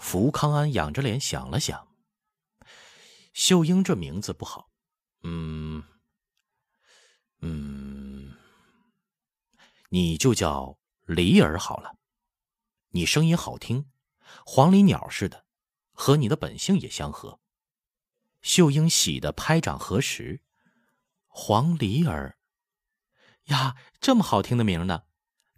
[0.00, 1.94] 福康安仰着脸想了想，
[3.34, 4.70] 秀英这名字不好，
[5.22, 5.84] 嗯，
[7.42, 8.34] 嗯，
[9.90, 11.98] 你就叫梨儿好了。
[12.88, 13.90] 你声音好听，
[14.46, 15.44] 黄鹂鸟似的，
[15.92, 17.38] 和你的本性也相合。
[18.40, 20.42] 秀英喜得拍掌合十，
[21.26, 22.38] 黄鹂儿，
[23.44, 25.04] 呀，这么好听的名呢！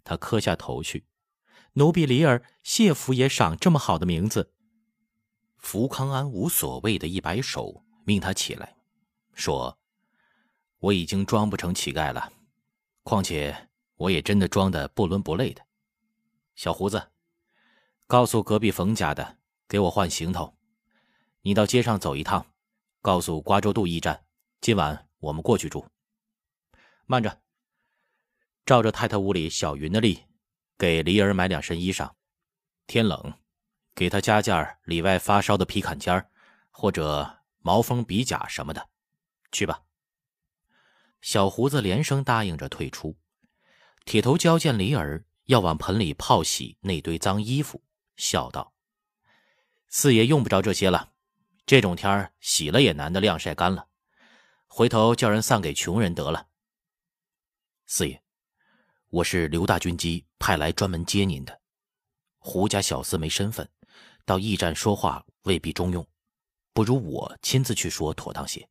[0.03, 1.07] 他磕下头去。
[1.75, 4.53] 奴婢李儿，谢福爷赏这么好的名字。
[5.57, 8.75] 福康安无所谓的一摆手，命他起来，
[9.33, 9.79] 说
[10.77, 12.31] ：“我已经装不成乞丐了，
[13.01, 15.65] 况且我也真的装的不伦不类的。
[16.53, 17.11] 小胡子，
[18.05, 20.55] 告诉隔壁冯家的，给我换行头。
[21.41, 22.45] 你到街上走一趟，
[23.01, 24.23] 告诉瓜州渡驿站，
[24.61, 25.83] 今晚我们过去住。
[27.07, 27.41] 慢着，
[28.63, 30.25] 照着太太屋里小云的例。”
[30.77, 32.11] 给梨儿买两身衣裳，
[32.87, 33.33] 天冷，
[33.95, 36.29] 给他加件里外发烧的皮坎肩
[36.71, 38.89] 或者毛锋鼻甲什么的，
[39.51, 39.81] 去吧。
[41.21, 43.17] 小胡子连声答应着退出。
[44.03, 47.81] 铁头蛟见梨儿要往盆里泡洗那堆脏衣服，
[48.17, 48.73] 笑道
[49.87, 51.13] ：“四爷用不着这些了，
[51.65, 53.87] 这种天洗了也难得晾晒干了，
[54.67, 56.49] 回头叫人散给穷人得了。”
[57.85, 58.22] 四爷。
[59.13, 61.61] 我是刘大军机派来专门接您的，
[62.39, 63.69] 胡家小厮没身份，
[64.25, 66.03] 到驿站说话未必中用，
[66.73, 68.67] 不如我亲自去说妥当些。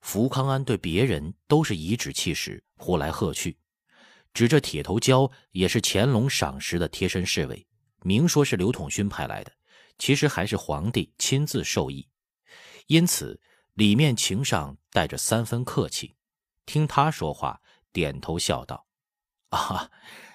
[0.00, 3.56] 福康安对别人都是颐指气使，呼来喝去，
[4.34, 7.64] 指着铁头蛟也是乾隆赏识的贴身侍卫，
[8.02, 9.52] 明说是刘统勋派来的，
[9.98, 12.04] 其实还是皇帝亲自授意，
[12.88, 13.40] 因此
[13.74, 16.16] 里面情上带着三分客气。
[16.66, 17.62] 听他说话，
[17.92, 18.87] 点头笑道。
[19.50, 19.90] 啊，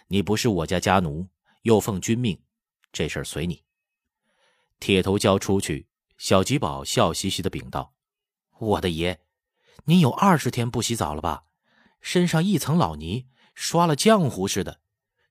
[0.08, 1.28] 你不是我家家奴，
[1.62, 2.42] 又奉君命，
[2.92, 3.64] 这事儿随你。
[4.80, 7.94] 铁头交出去，小吉宝笑嘻嘻的禀道
[8.60, 9.22] ：“我的爷，
[9.86, 11.44] 您有二十天不洗澡了吧？
[12.02, 14.82] 身上一层老泥，刷了浆糊似的，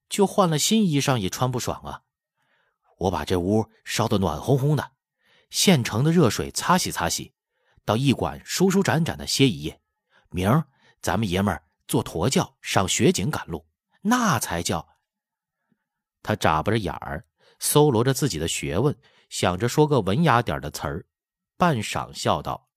[0.08, 2.02] 就换了新衣裳也穿不爽啊！
[2.98, 4.92] 我把这屋烧得暖烘烘的，
[5.50, 7.34] 现成的热水擦洗擦洗，
[7.84, 9.80] 到驿馆舒舒展展的歇一夜。
[10.30, 10.64] 明儿
[11.02, 13.66] 咱们爷们儿坐驼轿上雪景赶路。”
[14.02, 14.88] 那才叫。
[16.22, 17.26] 他眨巴着眼儿，
[17.58, 18.96] 搜罗着自己的学问，
[19.28, 21.06] 想着说个文雅点的词儿，
[21.56, 22.68] 半晌笑道：“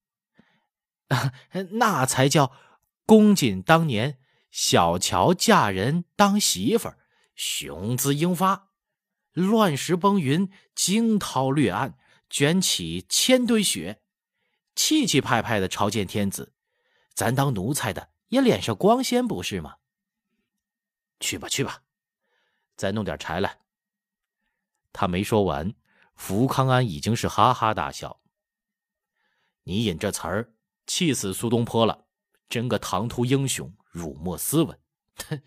[1.77, 2.51] 那才叫
[3.05, 4.17] 公瑾当年
[4.49, 6.97] 小乔嫁人当媳妇儿，
[7.35, 8.69] 雄姿英发，
[9.33, 11.95] 乱石崩云，惊涛掠岸，
[12.29, 14.01] 卷起千堆雪，
[14.75, 16.53] 气气派派的朝见天子。
[17.13, 19.75] 咱当奴才的也脸上光鲜，不是吗？”
[21.19, 21.83] 去吧，去吧，
[22.75, 23.59] 再弄点柴来。
[24.91, 25.73] 他没说完，
[26.15, 28.21] 福康安已经是哈哈大笑。
[29.63, 30.53] 你引这词儿，
[30.85, 32.05] 气死苏东坡了，
[32.47, 34.79] 真个唐突英雄，辱没斯文。
[35.27, 35.41] 哼！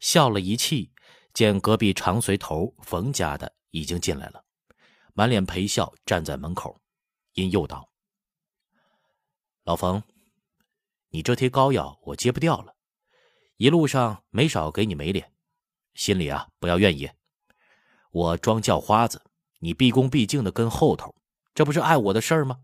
[0.00, 0.92] 笑了一气，
[1.32, 4.44] 见隔壁长随头冯家的已经进来了，
[5.14, 6.80] 满脸陪笑站在门口，
[7.34, 7.92] 因又道
[9.64, 10.02] ：“老冯，
[11.10, 12.74] 你这贴膏药我接不掉了。”
[13.60, 15.34] 一路上没少给你没脸，
[15.92, 17.14] 心里啊不要怨言。
[18.10, 19.22] 我装叫花子，
[19.58, 21.14] 你毕恭毕敬的跟后头，
[21.54, 22.60] 这不是碍我的事儿吗？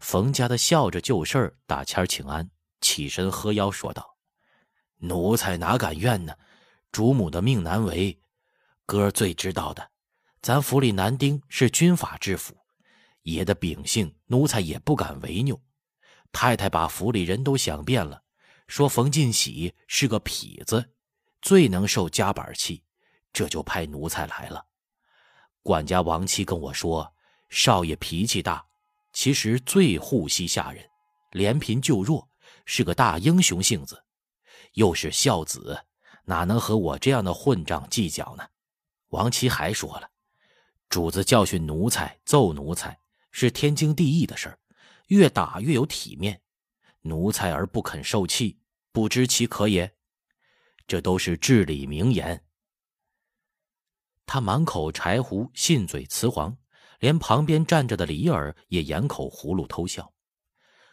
[0.00, 4.16] 冯家的笑着就事儿打签请安，起身喝腰说道
[4.96, 6.34] ：“奴才哪敢怨呢？
[6.90, 8.18] 主母的命难违，
[8.86, 9.90] 哥最知道的。
[10.40, 12.56] 咱府里男丁是军法之府，
[13.24, 15.60] 爷的秉性奴才也不敢违拗。
[16.32, 18.22] 太太把府里人都想遍了。”
[18.68, 20.92] 说冯进喜是个痞子，
[21.40, 22.84] 最能受夹板气，
[23.32, 24.66] 这就派奴才来了。
[25.62, 27.14] 管家王七跟我说，
[27.48, 28.64] 少爷脾气大，
[29.12, 30.86] 其实最护惜下人，
[31.32, 32.28] 怜贫救弱，
[32.66, 34.04] 是个大英雄性子，
[34.74, 35.86] 又是孝子，
[36.24, 38.46] 哪能和我这样的混账计较呢？
[39.08, 40.10] 王七还说了，
[40.90, 43.00] 主子教训奴才、揍奴才
[43.30, 44.58] 是天经地义的事儿，
[45.06, 46.42] 越打越有体面。
[47.02, 48.58] 奴才而不肯受气，
[48.92, 49.94] 不知其可也。
[50.86, 52.44] 这都是至理名言。
[54.26, 56.56] 他满口柴胡，信嘴雌黄，
[56.98, 60.12] 连旁边站着的李耳也掩口葫芦偷笑。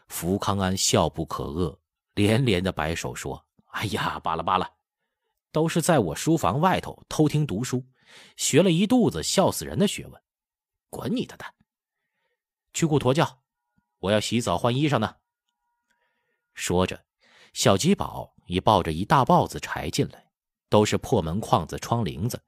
[0.07, 1.78] 福康安笑不可遏，
[2.13, 4.69] 连连的摆手说：“哎呀，罢了罢了，
[5.52, 7.86] 都是在我书房外头偷听读书，
[8.38, 10.22] 学了一肚子笑死人的学问。
[10.90, 11.54] 滚你的蛋！
[12.74, 13.42] 去雇驼轿，
[14.00, 15.16] 我要洗澡换衣裳呢。”
[16.56, 17.00] 说着，
[17.54, 20.25] 小吉宝已抱着一大包子柴进来，
[20.69, 22.42] 都是破门框子、窗棂子，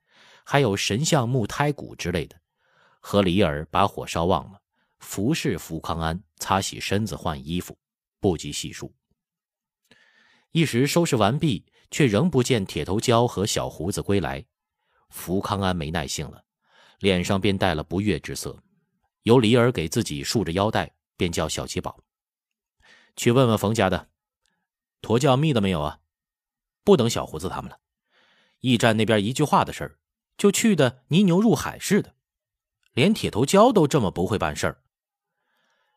[0.43, 2.35] 还有神像、木胎骨之类的。
[2.99, 4.59] 和李尔把火烧旺了，
[4.99, 7.77] 服侍福康安擦洗身子、换衣服，
[8.19, 8.93] 不计细数。
[10.51, 14.43] 一时收拾完毕，却仍不见铁头蛟和小胡子归来。
[15.09, 16.43] 福康安没耐性了，
[16.99, 18.57] 脸上便带了不悦之色。
[19.23, 21.97] 由李尔给自己束着腰带，便叫小吉宝
[23.17, 24.07] 去问问冯家的
[25.01, 25.99] 驼叫觅的没有啊？
[26.85, 27.79] 不等小胡子他们了，
[28.61, 29.99] 驿站那边一句话的事儿，
[30.37, 32.15] 就去的泥牛入海似的，
[32.93, 34.83] 连铁头蛟都这么不会办事儿。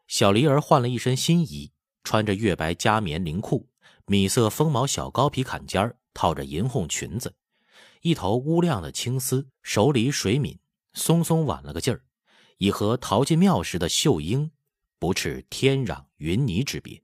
[0.08, 1.70] 小梨儿换了一身新衣，
[2.02, 3.68] 穿着月白加棉绫裤。
[4.06, 7.36] 米色风毛小高皮坎肩套着银红裙子，
[8.00, 10.58] 一头乌亮的青丝，手里水抿，
[10.94, 12.02] 松松挽了个劲儿，
[12.58, 14.50] 已和逃进庙时的秀英
[14.98, 17.00] 不啻天壤云泥之别。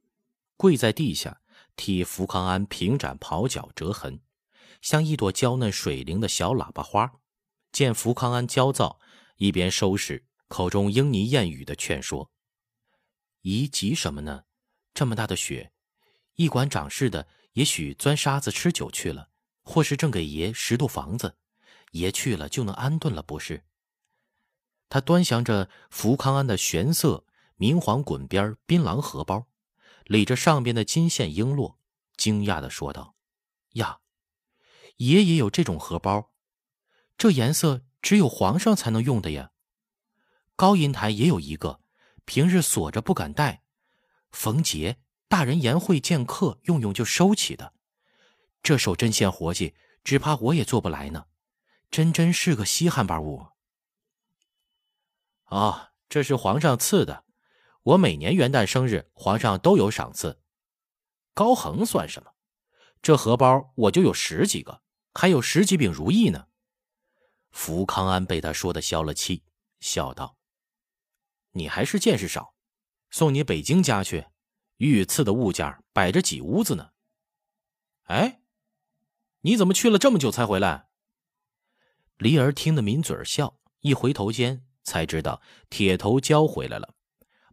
[0.56, 1.40] 跪在地下，
[1.76, 4.20] 替福康安平展袍角折痕，
[4.80, 7.20] 像一朵娇嫩水灵的小喇叭花。
[7.72, 8.98] 见福康安焦躁，
[9.36, 12.30] 一边收拾，口中莺呢燕语的劝说
[13.42, 14.44] ：“姨急什么呢？
[14.94, 15.72] 这么大的雪。”
[16.36, 19.28] 驿馆掌事的也许钻沙子吃酒去了，
[19.62, 21.36] 或是正给爷拾掇房子，
[21.92, 23.64] 爷去了就能安顿了，不是？
[24.88, 27.26] 他端详着福康安的玄色
[27.56, 29.46] 明黄滚边槟榔荷包，
[30.06, 31.76] 理着上边的金线璎珞，
[32.16, 33.14] 惊讶的说道
[33.74, 34.00] ：“呀，
[34.96, 36.32] 爷也有这种荷包？
[37.16, 39.50] 这颜色只有皇上才能用的呀。
[40.56, 41.80] 高银台也有一个，
[42.24, 43.62] 平日锁着不敢戴，
[44.30, 44.98] 逢节。”
[45.28, 47.74] 大人言会见客用用就收起的，
[48.62, 49.74] 这手针线活计，
[50.04, 51.26] 只怕我也做不来呢。
[51.90, 53.48] 真真是个稀罕巴物。
[55.46, 57.24] 啊，这是皇上赐的，
[57.86, 60.40] 我每年元旦生日，皇上都有赏赐。
[61.34, 62.32] 高恒算什么？
[63.00, 64.82] 这荷包我就有十几个，
[65.14, 66.48] 还有十几柄如意呢。
[67.52, 69.44] 福康安被他说的消了气，
[69.78, 70.36] 笑道
[71.52, 72.56] ：“你还是见识少，
[73.10, 74.26] 送你北京家去。”
[74.78, 76.90] 御赐的物件摆着几屋子呢？
[78.06, 78.42] 哎，
[79.42, 80.88] 你怎么去了这么久才回来？
[82.16, 85.40] 梨儿听得抿嘴笑，一回头间才知道
[85.70, 86.95] 铁头交回来了，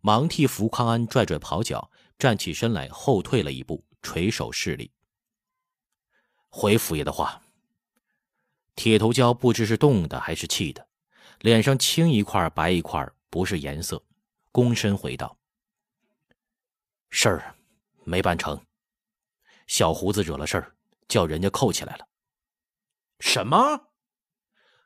[0.05, 1.89] 忙替福康安拽拽袍角，
[2.19, 4.91] 站起身来，后退了一步，垂手施礼。
[6.49, 7.41] 回府爷的话。
[8.75, 10.85] 铁头蛟不知是冻的还是气的，
[11.39, 14.03] 脸上青一块白一块，不是颜色，
[14.51, 15.37] 躬身回道。
[17.09, 17.55] 事儿
[18.03, 18.61] 没办成，
[19.67, 20.75] 小胡子惹了事儿，
[21.07, 22.05] 叫人家扣起来了。
[23.21, 23.87] 什么？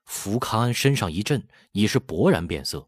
[0.06, 2.88] 福康安身上一震，已是勃然变色。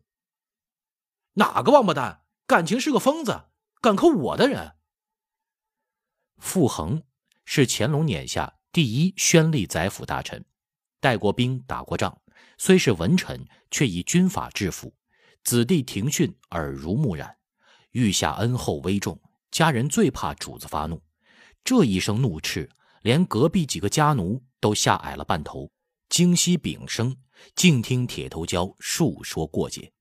[1.39, 3.45] 哪个王八蛋，感情是个疯子，
[3.80, 4.74] 敢扣我的人？
[6.38, 7.01] 傅恒
[7.45, 10.44] 是乾隆年下第一宣力宰辅大臣，
[11.00, 12.21] 带过兵，打过仗，
[12.57, 14.94] 虽是文臣，却以军法治府，
[15.45, 17.38] 子弟庭训耳濡目染，
[17.92, 19.18] 御下恩厚威重。
[19.50, 21.01] 家人最怕主子发怒，
[21.63, 22.69] 这一声怒斥，
[23.01, 25.71] 连隔壁几个家奴都吓矮了半头，
[26.09, 27.15] 惊息屏声，
[27.56, 29.94] 静听铁头蛟述说过节。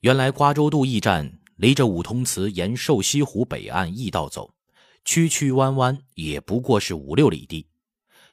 [0.00, 4.54] 原来瓜州渡驿站离着五通祠沿瘦西湖北岸驿道走，
[5.04, 7.66] 曲曲弯弯也不过是五六里地。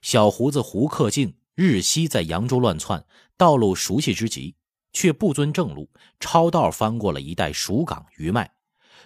[0.04, 3.04] 小胡子胡克敬日夕在扬州乱窜，
[3.36, 4.54] 道路熟悉之极，
[4.94, 8.52] 却不遵正路，抄道翻过了一带蜀港余脉。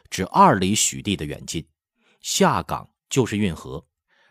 [0.10, 1.66] 只二里许地的远近，
[2.20, 3.86] 下港就是运河，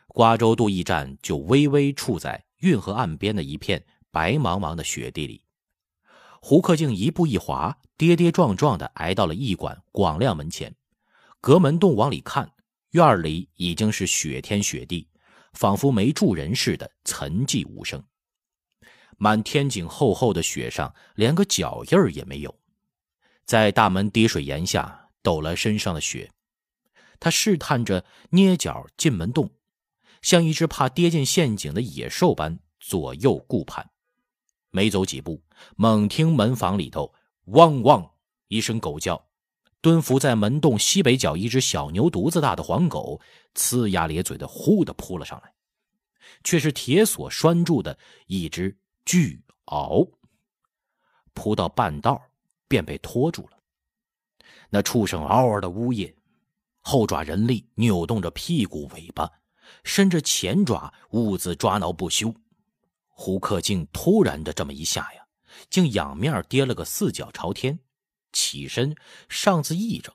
[0.09, 5.43] 瓜州渡驿站就微微处在运河岸边的一片白茫茫的雪地里。
[6.41, 10.75] 胡克敬一步一滑，跌跌撞撞地挨到了驿馆广亮门前，
[11.41, 12.53] 隔门洞往里看，
[12.91, 15.09] 院里已经是雪天雪地，
[15.53, 18.03] 仿佛没住人似的，沉寂无声。
[19.17, 22.55] 满天井厚厚的雪上，连个脚印儿也没有。
[23.45, 25.05] 在大门滴水岩下。
[25.21, 26.31] 抖了身上的雪，
[27.21, 29.51] 他试探着捏脚进门洞，
[30.23, 33.91] 像一只怕跌进陷阱的野兽般左右顾盼。
[34.71, 35.43] 没走几步，
[35.77, 37.15] 猛听门房里头
[37.47, 38.11] 汪汪
[38.49, 39.27] 一声狗叫，
[39.81, 43.21] 蹲伏在门洞西北角一只小牛犊子大的黄狗，
[43.55, 45.55] 呲牙咧嘴的呼的扑了上来，
[46.45, 50.11] 却是铁锁拴住的一只巨鳌，
[51.33, 52.21] 扑到半道
[52.67, 53.59] 便被拖住了。
[54.71, 56.15] 那畜生嗷嗷的呜咽，
[56.81, 59.31] 后爪人力扭动着屁股尾巴，
[59.83, 62.35] 伸着前爪兀自抓挠不休。
[63.21, 65.27] 胡克敬突然的这么一下呀，
[65.69, 67.81] 竟仰面跌了个四脚朝天，
[68.33, 68.95] 起身
[69.29, 70.15] 上自一怔。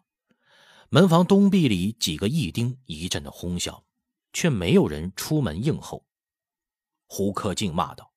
[0.88, 3.84] 门房东壁里几个义丁一阵的哄笑，
[4.32, 6.06] 却没有人出门应候。
[7.06, 8.14] 胡克敬骂道：“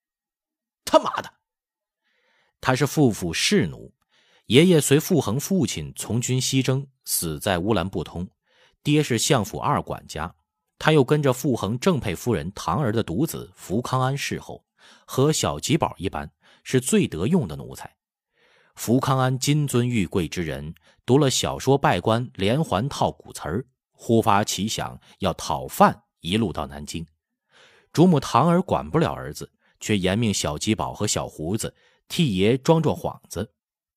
[0.87, 1.35] 他妈的！
[2.61, 3.93] 他是父父侍奴，
[4.47, 8.31] 爷爷随傅恒父亲从军西征，死在乌兰布通。
[8.85, 10.33] 爹是相府二管家，
[10.79, 14.65] 他又跟着傅恒正配夫人唐儿的独子福康安侍候，
[15.05, 16.31] 和小吉宝一般，
[16.63, 17.97] 是最得用的奴才。
[18.75, 20.75] 福康安金尊玉贵之人，
[21.07, 27.07] 读了小说拜官连环套古词儿，忽发奇想要讨饭，一路到南京。
[27.93, 29.51] 主母唐儿管不了儿子，
[29.81, 31.75] 却严命小吉宝和小胡子
[32.09, 33.55] 替爷装装幌子。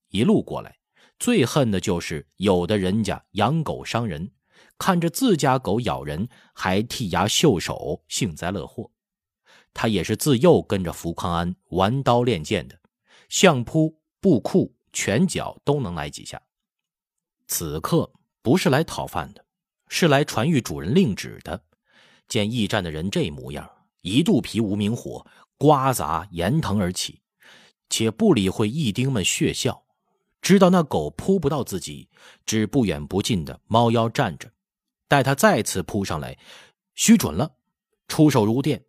[0.10, 0.78] 一路过来，
[1.20, 4.32] 最恨的就是有的人家养狗伤人，
[4.78, 8.90] 看着自家狗咬人，还剔牙秀手，幸灾乐祸。
[9.82, 12.78] 他也是自幼跟着福康安玩刀练剑的，
[13.30, 16.42] 相扑、布库、拳脚都能来几下。
[17.48, 19.46] 此刻不是来讨饭的，
[19.88, 21.64] 是来传谕主人令旨的。
[22.28, 23.72] 见驿站的人这模样。
[24.02, 25.26] 一肚皮无名火，
[25.58, 27.22] 刮砸炎腾而起，
[27.90, 29.86] 且不理会义丁们血笑，
[30.42, 32.10] 知道那狗扑不到自己，
[32.46, 34.52] 只不远不近的猫腰站着，
[35.08, 36.38] 待他再次扑上来，
[36.96, 37.56] 须准了，
[38.10, 38.84] 出手如电，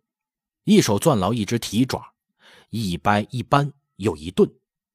[0.63, 2.13] 一手攥牢一只蹄爪，
[2.69, 4.49] 一掰一扳又一顿，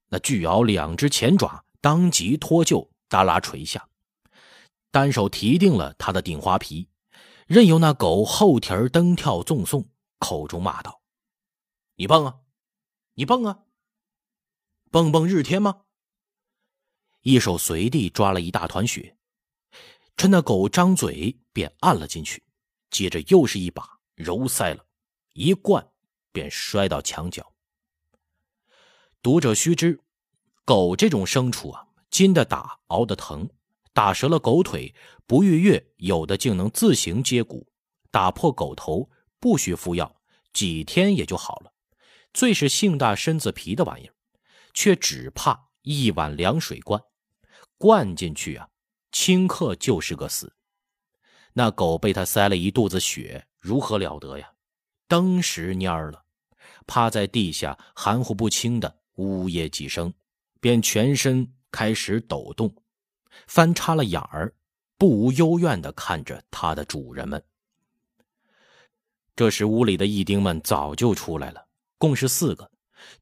[0.09, 3.89] 那巨鳌两只前爪当即脱臼，耷拉垂下，
[4.91, 6.87] 单手提定了他的顶花皮，
[7.45, 9.89] 任由那狗后蹄儿蹬跳纵送。
[10.19, 11.03] 口中骂道
[11.95, 12.39] ：“你蹦啊，
[13.13, 13.59] 你蹦啊，
[14.89, 15.83] 蹦蹦日天吗？”
[17.21, 19.15] 一手随地抓了一大团血，
[20.15, 22.41] 趁那狗张嘴便按了进去，
[22.89, 24.86] 接着又是一把揉塞了，
[25.37, 25.91] 一灌
[26.31, 27.53] 便摔到墙角。
[29.21, 29.99] 读者须知，
[30.65, 33.47] 狗这种牲畜啊，筋的打熬的疼，
[33.93, 34.95] 打折了狗腿，
[35.27, 37.67] 不逾月有的竟能自行接骨，
[38.09, 39.11] 打破狗头。
[39.39, 40.19] 不需服药，
[40.51, 41.71] 几天也就好了。
[42.33, 44.15] 最是性大身子皮的玩意儿，
[44.73, 46.99] 却只怕一碗凉水灌，
[47.77, 48.69] 灌进去啊，
[49.11, 50.55] 顷刻就是个死。
[51.53, 54.53] 那狗被他塞了一肚子血，如何了得呀？
[55.07, 56.25] 登时蔫了，
[56.85, 60.13] 趴在地下，含糊不清的呜咽几声，
[60.59, 62.75] 便全身开始抖动，
[63.47, 64.53] 翻插了眼儿，
[64.97, 67.41] 不无幽怨的看着他的主人们。
[69.35, 72.71] 这时，屋里的义丁们早就出来了，共是四个，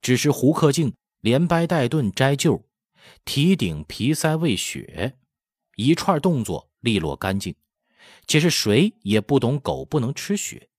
[0.02, 2.64] 只是胡克敬连掰带炖摘臼，
[3.26, 5.18] 提顶皮塞喂血，
[5.76, 7.54] 一串动作利落干净，
[8.28, 10.70] 且是谁也不懂狗不能吃血，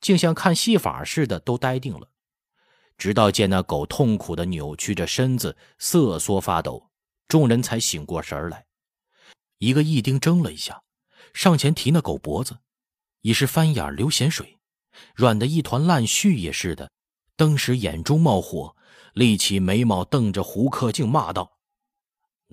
[0.00, 2.08] 竟像看戏法似的都呆定了。
[2.96, 6.90] 直到见那狗痛苦的扭曲着身子，瑟缩发抖，
[7.26, 8.66] 众人才醒过神来。
[9.58, 10.82] 一个义丁怔了一下，
[11.32, 12.58] 上前提那狗脖子，
[13.22, 14.58] 已是翻眼流咸水。
[15.16, 16.92] 软的一团烂絮也似的，
[17.36, 18.76] 登时眼中冒火，
[19.12, 21.58] 立起眉毛，瞪着胡克敬骂道：“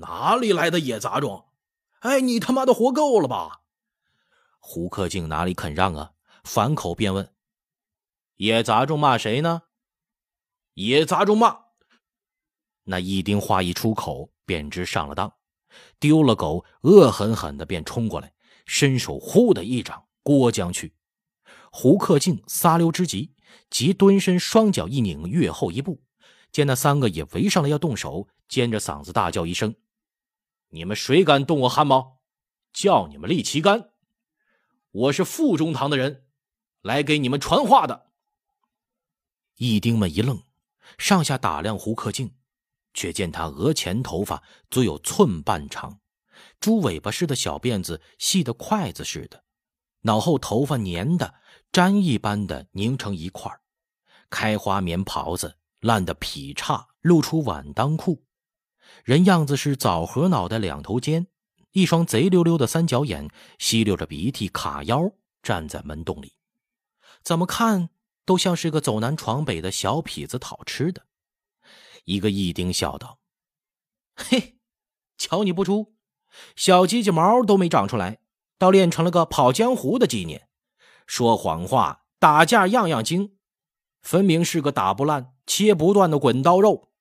[0.02, 1.50] 哪里来的野杂种？
[2.00, 3.62] 哎，你他妈的活够了吧！”
[4.58, 7.34] 胡克敬哪里肯让啊，反口便问
[8.38, 9.64] ：“野杂种骂谁呢？”
[10.76, 11.66] 野杂种骂
[12.84, 15.34] 那一丁话一出口，便知上了当，
[16.00, 18.34] 丢了狗，恶狠狠的便冲过来，
[18.66, 20.94] 伸手呼的一掌郭将去。
[21.72, 23.36] 胡克敬撒溜之极，
[23.70, 26.04] 即蹲身，双脚一拧，跃后一步，
[26.52, 29.76] 见那三个也围上来要动手，尖着嗓子大叫一声
[30.70, 32.22] ：“你们谁敢动我汗毛？
[32.74, 33.92] 叫你们立旗杆！
[34.92, 36.26] 我是副中堂的人，
[36.82, 38.08] 来给你们传话的。”
[39.58, 40.44] 义丁们一愣，
[40.98, 42.34] 上下打量胡克敬，
[42.94, 46.00] 却见他额前头发足有寸半长，
[46.60, 49.44] 猪尾巴似的小辫子细得筷子似的，
[50.02, 51.36] 脑后头发粘的。
[51.74, 53.50] 粘一般的拧成一块
[54.30, 58.26] 开花棉袍子烂得劈叉，露出碗裆裤，
[59.06, 61.28] 人样子是枣核脑袋两头尖，
[61.72, 65.10] 一双贼溜溜的三角眼，吸溜着鼻涕卡腰
[65.42, 66.34] 站在门洞里，
[67.24, 67.90] 怎么看
[68.26, 71.06] 都像是个走南闯北的小痞子讨吃的。
[72.06, 73.20] 一个义丁笑道
[74.16, 74.58] ：“嘿，
[75.18, 75.96] 瞧你不出，
[76.56, 78.20] 小鸡鸡毛都没长出来，
[78.58, 80.48] 倒练成了个跑江湖的纪念。”
[81.06, 83.38] 说谎话，打架样样精，
[84.02, 86.92] 分明是个打不烂、切不断的滚刀肉。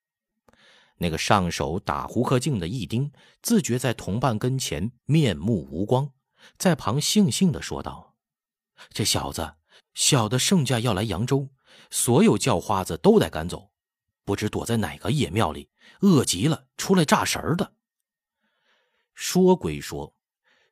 [0.96, 6.12] 那个上手打胡克敬的义丁，自觉在同伴跟前面目无光，
[6.58, 8.16] 在旁悻悻的说道
[8.92, 9.54] ：“这小子
[9.94, 11.48] 小的圣驾要来扬州，
[11.90, 13.70] 所有叫花子都得赶走，
[14.24, 15.68] 不知躲在哪个野庙里，
[16.00, 17.72] 饿极了出来诈食的。”
[19.14, 20.14] 说归说，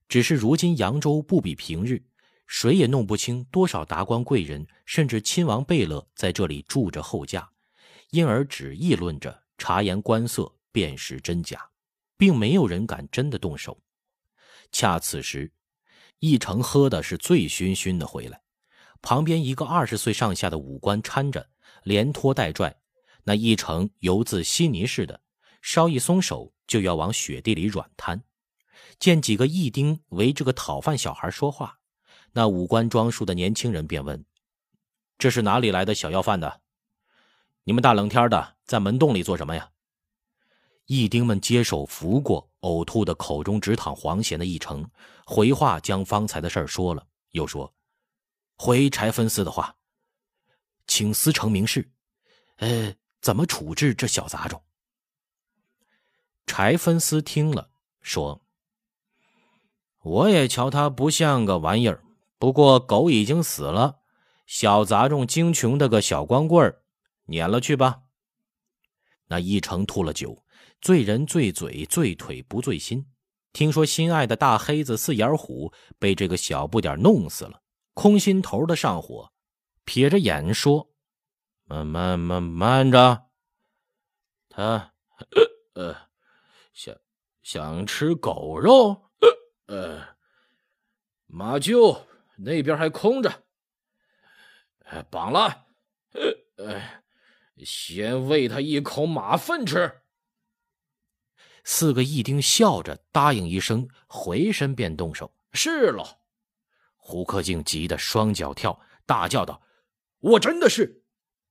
[0.08, 2.04] 只是如今扬州不比平日。
[2.50, 7.46] 谁也弄不清多少达官贵人，甚至亲王贝勒在这里住着后驾，
[8.08, 11.68] 因而只议论着察言观色，辨识真假，
[12.16, 13.78] 并没有人敢真的动手。
[14.72, 15.52] 恰此时，
[16.20, 18.40] 一成喝的是醉醺醺的回来，
[19.00, 21.48] 旁边一个二十岁上下的武官搀着，
[21.82, 22.76] 连拖带拽，
[23.24, 25.20] 那一成犹自稀泥似的，
[25.62, 28.22] 稍一松手就要往雪地里软瘫。
[28.98, 31.78] 见几个义丁围着个讨饭小孩说话，
[32.32, 34.24] 那五官装束的年轻人便问
[35.18, 36.60] ：“这是哪里来的小要饭的？
[37.64, 39.70] 你们大冷天的在门洞里做什么呀？”
[40.86, 44.88] 义丁们接手扶过呕吐的口中直淌黄涎的义成，
[45.26, 47.72] 回话将方才的事儿说了，又说
[48.58, 49.76] ：“回柴分司的话，
[50.88, 51.92] 请司成明示，
[52.56, 54.62] 呃，怎么处置这小杂种？”
[56.44, 57.70] 柴分司听了，
[58.02, 58.42] 说。
[60.02, 62.02] 我也瞧他不像个玩意儿，
[62.38, 64.00] 不过狗已经死了，
[64.46, 66.82] 小杂种精穷的个小光棍儿，
[67.26, 68.02] 撵了去吧。
[69.26, 70.44] 那一成吐了酒，
[70.80, 73.06] 醉人醉嘴，醉腿不醉心。
[73.52, 77.60] 听说心爱的大黑子四眼虎被这个小不点弄死了，
[77.98, 79.32] 空心头的上火，
[79.82, 80.94] 撇着眼说
[81.66, 83.26] ：“慢慢慢慢着，
[84.48, 84.94] 他
[85.74, 85.96] 呃
[86.72, 86.94] 想
[87.42, 89.10] 想吃狗肉。”
[89.66, 90.16] 呃，
[91.26, 92.04] 马厩
[92.36, 93.42] 那边还空着，
[95.10, 95.66] 绑了。
[96.56, 97.02] 呃，
[97.64, 100.02] 先喂他一口马粪吃。
[101.64, 105.34] 四个义丁笑着答应一声，回身便动手。
[105.52, 106.04] 是喽。
[107.08, 109.62] 胡克敬急得双脚跳，大叫道
[110.20, 111.06] ：“我真的是！”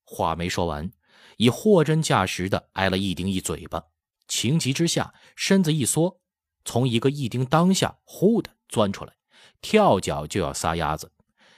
[0.05, 0.91] 话没说完，
[1.37, 3.81] 已货真价实的挨了一丁一嘴巴。
[4.27, 6.21] 情急之下，身子一缩。
[6.63, 9.15] 从一个一丁当下，呼的钻出来，
[9.59, 11.11] 跳脚就要撒丫子，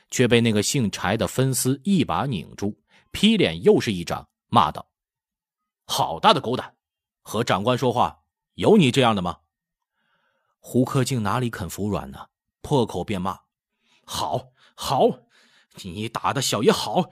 [0.09, 2.79] 却被那个姓柴的分司一把拧住，
[3.11, 4.89] 劈脸又是一掌，骂道
[5.83, 6.73] ：“好大的狗胆！
[7.21, 8.21] 和长官说话，
[8.53, 9.39] 有你这样的吗？”
[10.61, 12.27] 胡克敬哪里肯服软呢？
[12.61, 13.37] 破口便骂
[14.11, 15.27] ：“好，好，
[15.83, 17.11] 你打的小爷好！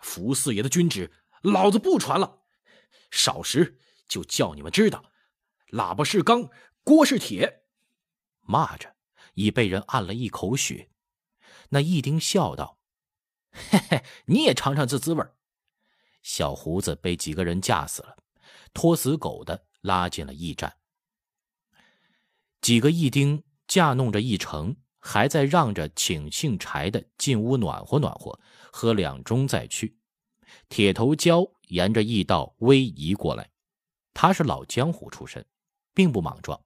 [0.00, 2.44] 福四爷的军旨，老子不传了。
[3.10, 5.10] 少时就叫你们知道，
[5.70, 6.48] 喇叭是钢。”
[6.84, 7.64] 锅是铁，
[8.42, 8.94] 骂着
[9.32, 10.90] 已被人按了一口血。
[11.70, 12.78] 那一丁笑道
[13.50, 15.24] ：“嘿嘿，你也尝尝这滋味。”
[16.22, 18.18] 小胡子被几个人架死了，
[18.72, 20.76] 拖死狗的拉进了驿站。
[22.60, 28.40] 几个义丁架弄着一程，还在让着请姓柴的进屋暖和暖和，
[28.72, 29.98] 喝两盅再去。
[30.70, 33.50] 铁头蛟沿着驿道逶移过来，
[34.14, 35.44] 他是老江湖出身，
[35.92, 36.58] 并不莽撞。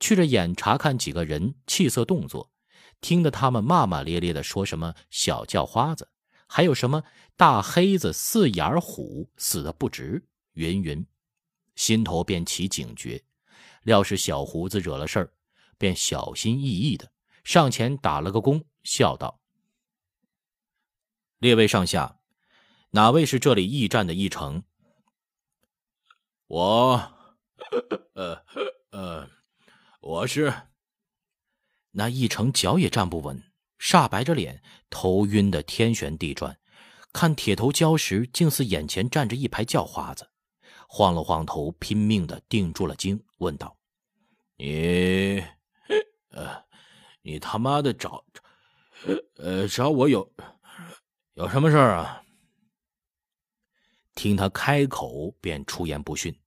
[0.00, 2.50] 去着眼查看几个人气色动作，
[3.00, 6.08] 听得他们骂骂咧咧的说什么小叫花子，
[6.48, 7.04] 还有什么
[7.36, 11.06] 大黑子四眼虎死的不值，云云，
[11.76, 13.22] 心头便起警觉。
[13.84, 15.32] 料是小胡子惹了事儿，
[15.78, 17.12] 便小心翼翼的
[17.44, 19.40] 上前打了个躬，笑道
[21.38, 22.18] ：“列位上下，
[22.90, 24.64] 哪位是这里驿站的驿丞？”
[26.48, 27.12] 我，
[28.14, 28.44] 呃
[28.90, 29.30] 呃。
[30.00, 30.52] 我是
[31.92, 33.42] 那驿丞，脚也站不稳，
[33.78, 36.58] 煞白着脸，头晕的天旋地转。
[37.10, 40.30] 看铁头蛟时，竟似眼前站着一排叫花子，
[40.86, 43.78] 晃了晃头，拼命的定住了睛，问道
[44.58, 45.42] ：“你，
[46.28, 46.66] 呃，
[47.26, 48.22] 你他妈的找，
[49.36, 50.30] 呃，找我有
[51.32, 52.22] 有什么事儿啊？”
[54.14, 56.38] 听他开口，便出言不逊，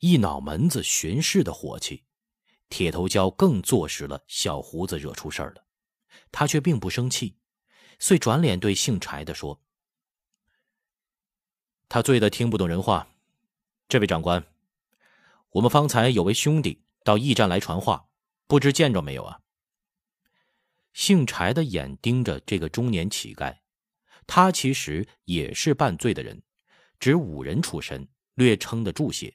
[0.00, 2.04] 一脑门子巡视的火气。
[2.68, 5.64] 铁头蛟更坐实了小胡子惹出事儿了，
[6.30, 7.36] 他却并不生气，
[7.98, 9.60] 遂转脸对姓柴的说
[11.88, 13.08] ：“他醉得听不懂人话。
[13.88, 14.44] 这位长官，
[15.50, 18.08] 我们方才有位兄弟到驿站来传话，
[18.46, 19.40] 不知见着没有啊？”
[20.92, 23.58] 姓柴的眼盯着这个中年乞丐，
[24.26, 26.42] 他其实也是半醉的人，
[27.00, 29.34] 只五人出身，略撑得住些。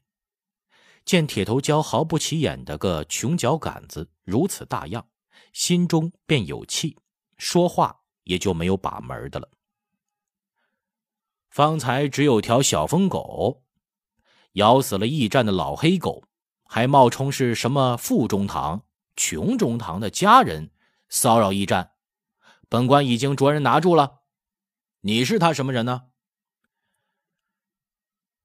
[1.04, 5.08] 见铁头蛟毫不起眼的个穷脚杆子如此大样，
[5.54, 6.98] 心中便有气，
[7.38, 9.50] 说话也就没有把门的了。
[11.50, 13.64] 方才只有条小疯狗，
[14.54, 16.24] 咬死了驿站的老黑狗，
[16.66, 20.70] 还冒充是什么富中堂、穷中堂的家人，
[21.10, 21.92] 骚扰驿站。
[22.70, 24.22] 本官已经着人拿住了。
[25.02, 26.08] 你是他什么人呢？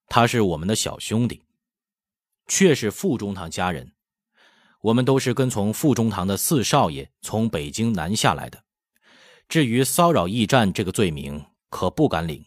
[0.06, 1.44] 他是我们的小兄弟。
[2.48, 3.94] 却是傅中堂家人，
[4.80, 8.64] 我们都是跟从傅中堂的四少爷从北京南下来的。
[9.48, 12.44] 至于骚扰驿站这个罪名，可不敢领。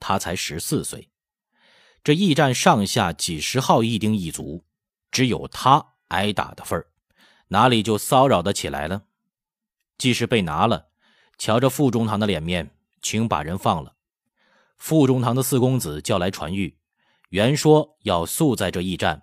[0.00, 1.10] 他才十四岁，
[2.02, 4.64] 这驿站上下几十号义丁一卒，
[5.12, 6.90] 只有他挨打的份儿，
[7.48, 9.04] 哪里就骚扰得起来了？
[9.98, 10.88] 即使被拿了，
[11.38, 12.70] 瞧着傅中堂的脸面，
[13.02, 13.96] 请把人放了。
[14.76, 16.76] 傅中堂的四公子叫来传谕，
[17.30, 19.22] 原说要宿在这驿站，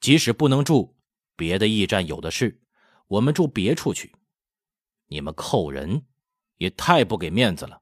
[0.00, 0.96] 即使不能住，
[1.36, 2.60] 别的驿站有的是，
[3.08, 4.14] 我们住别处去。
[5.08, 6.06] 你们扣人，
[6.56, 7.81] 也太不给面子了。